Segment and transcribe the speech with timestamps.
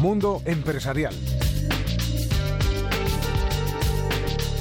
[0.00, 1.12] Mundo Empresarial.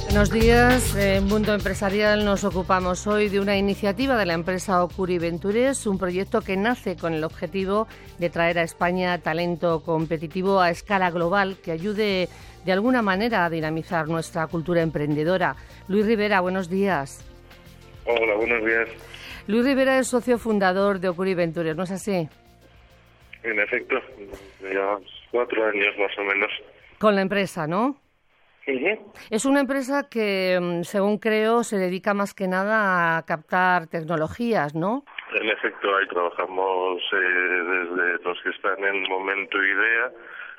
[0.05, 0.95] Buenos días.
[0.95, 5.99] En Mundo Empresarial nos ocupamos hoy de una iniciativa de la empresa Ocuri Ventures, un
[5.99, 7.87] proyecto que nace con el objetivo
[8.17, 12.29] de traer a España talento competitivo a escala global que ayude
[12.65, 15.55] de alguna manera a dinamizar nuestra cultura emprendedora.
[15.87, 17.23] Luis Rivera, buenos días.
[18.05, 18.89] Hola, buenos días.
[19.45, 22.27] Luis Rivera es socio fundador de Ocuri Ventures, ¿no es así?
[23.43, 23.95] En efecto,
[24.61, 24.86] ya
[25.31, 26.51] cuatro años más o menos.
[26.99, 27.97] Con la empresa, ¿no?
[29.29, 34.75] Es una empresa que, mm, según creo, se dedica más que nada a captar tecnologías,
[34.75, 35.05] ¿no?
[35.33, 40.11] En efecto, ahí trabajamos eh, desde los que están en momento idea,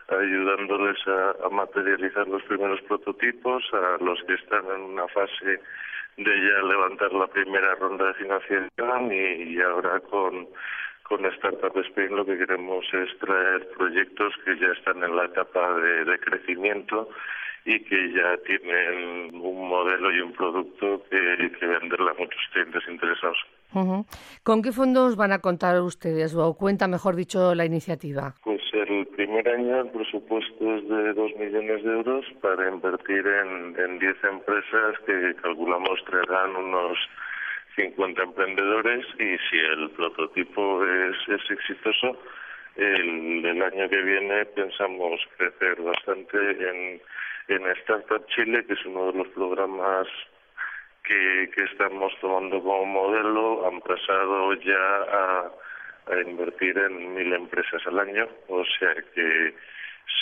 [0.09, 5.61] ayudándoles a, materializar los primeros prototipos, a los que están en una fase
[6.17, 10.49] de ya levantar la primera ronda de financiación y, ahora con
[11.09, 15.75] con Startup Spain lo que queremos es traer proyectos que ya están en la etapa
[15.81, 17.09] de crecimiento
[17.69, 22.83] y que ya tienen un modelo y un producto que, que venderle a muchos clientes
[22.89, 23.37] interesados.
[24.43, 28.35] ¿Con qué fondos van a contar ustedes o cuenta, mejor dicho, la iniciativa?
[28.43, 33.77] Pues el primer año el presupuesto es de dos millones de euros para invertir en,
[33.79, 36.97] en 10 empresas que calculamos traerán unos
[37.99, 42.17] 50 emprendedores y si el prototipo es, es exitoso,
[42.77, 47.01] el, el año que viene pensamos crecer bastante en
[47.49, 50.07] en Startup Chile, que es uno de los programas
[51.03, 55.51] que, que estamos tomando como modelo, han pasado ya a,
[56.13, 59.55] a invertir en mil empresas al año, o sea que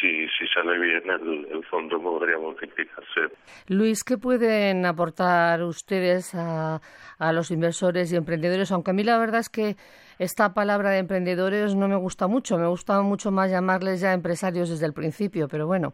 [0.01, 3.21] si, si sale bien el, el fondo podría multiplicarse.
[3.69, 6.81] Luis, ¿qué pueden aportar ustedes a,
[7.19, 8.73] a los inversores y emprendedores?
[8.73, 9.77] Aunque a mí la verdad es que
[10.19, 14.71] esta palabra de emprendedores no me gusta mucho, me gusta mucho más llamarles ya empresarios
[14.71, 15.93] desde el principio, pero bueno,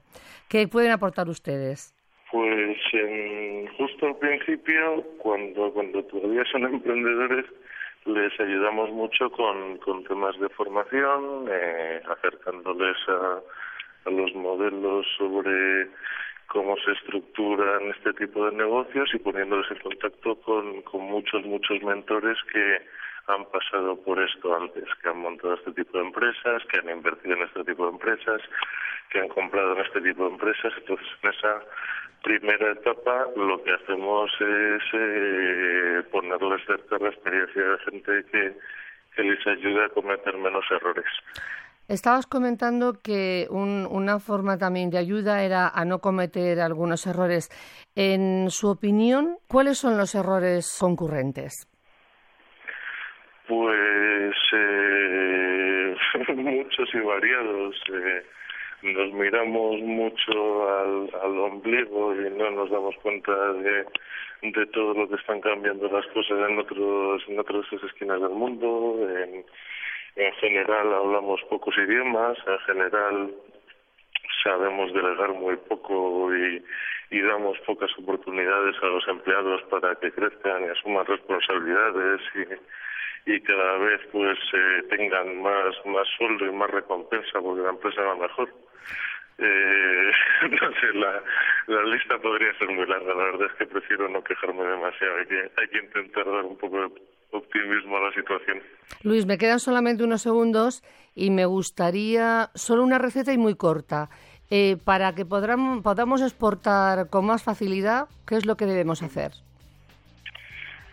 [0.49, 1.95] ¿qué pueden aportar ustedes?
[2.31, 7.47] Pues en, justo al principio, cuando, cuando todavía son emprendedores,
[8.07, 13.41] les ayudamos mucho con, con temas de formación, eh, acercándoles a
[14.05, 15.89] a los modelos sobre
[16.47, 21.83] cómo se estructuran este tipo de negocios y poniéndoles en contacto con, con muchos, muchos
[21.83, 22.79] mentores que
[23.29, 27.37] han pasado por esto antes, que han montado este tipo de empresas, que han invertido
[27.37, 28.43] en este tipo de empresas,
[29.11, 30.73] que han comprado en este tipo de empresas.
[30.77, 31.63] Entonces, en esa
[32.23, 38.53] primera etapa lo que hacemos es eh, ponerles cerca la experiencia de gente que,
[39.17, 41.11] que les ayude a cometer menos errores.
[41.93, 47.51] Estabas comentando que una forma también de ayuda era a no cometer algunos errores.
[47.95, 51.69] En su opinión, ¿cuáles son los errores concurrentes?
[53.47, 55.95] Pues eh,
[56.35, 57.77] muchos y variados.
[57.93, 58.23] Eh,
[58.85, 63.85] nos miramos mucho al, ombligo y no nos damos cuenta de,
[64.41, 68.97] de todo lo que están cambiando las cosas en otros en otras esquinas del mundo.
[69.11, 69.45] En,
[70.17, 73.31] en general hablamos pocos idiomas, en general
[74.43, 76.63] sabemos delegar muy poco y,
[77.11, 83.79] damos pocas oportunidades a los empleados para que crezcan y asuman responsabilidades y, y cada
[83.79, 88.49] vez pues eh, tengan más más sueldo y más recompensa porque la empresa va mejor.
[89.39, 90.13] Eh,
[90.51, 91.23] no sé, la,
[91.67, 93.15] la lista podría ser muy larga.
[93.15, 95.17] La verdad es que prefiero no quejarme demasiado.
[95.19, 96.91] Hay que, hay que intentar dar un poco de
[97.33, 98.63] optimismo a la situación.
[99.03, 100.83] Luis, me quedan solamente unos segundos
[101.15, 104.11] y me gustaría solo una receta y muy corta.
[104.51, 109.33] Eh, para que podamos, podamos exportar con más facilidad, ¿qué es lo que debemos hacer?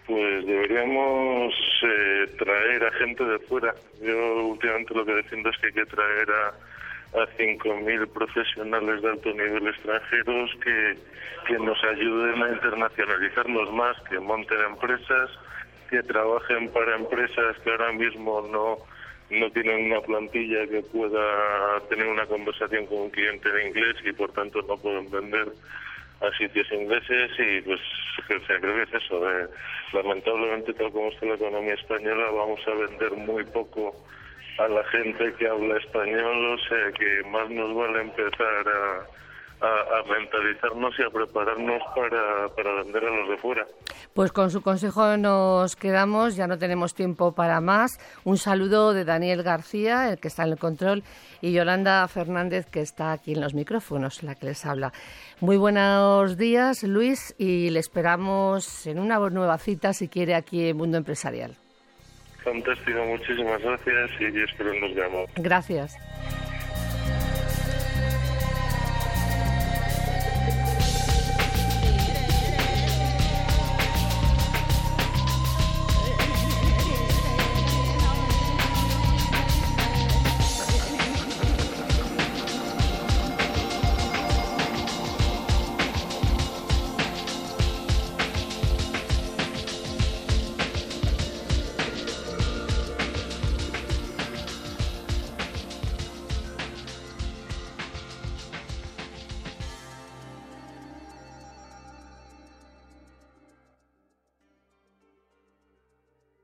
[0.07, 3.75] Pues deberíamos eh, traer a gente de fuera.
[4.01, 9.09] Yo últimamente lo que defiendo es que hay que traer a, a 5.000 profesionales de
[9.09, 10.97] alto nivel extranjeros que,
[11.47, 15.29] que nos ayuden a internacionalizarnos más, que monten empresas
[15.89, 18.77] que trabajen para empresas que ahora mismo no
[19.29, 24.11] no tienen una plantilla que pueda tener una conversación con un cliente en inglés y
[24.11, 25.49] por tanto no pueden vender
[26.21, 27.79] a sitios ingleses y pues
[28.27, 29.21] creo que es eso
[29.93, 33.95] lamentablemente tal como está la economía española vamos a vender muy poco
[34.57, 38.65] a la gente que habla español o sea que más nos vale empezar
[39.61, 43.65] a a, mentalizarnos y a prepararnos para, para vender a los de fuera.
[44.13, 47.99] Pues con su consejo nos quedamos, ya no tenemos tiempo para más.
[48.23, 51.03] Un saludo de Daniel García, el que está en el control,
[51.41, 54.91] y Yolanda Fernández, que está aquí en los micrófonos, la que les habla.
[55.39, 60.77] Muy buenos días, Luis, y le esperamos en una nueva cita, si quiere, aquí en
[60.77, 61.55] Mundo Empresarial.
[62.43, 65.29] Fantástico, muchísimas gracias y espero nos veamos.
[65.35, 65.97] Gracias.